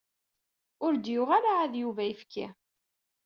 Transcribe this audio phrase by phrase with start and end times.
[0.85, 2.47] Ur d-yuɣ ara ɛad Yuba ayefki.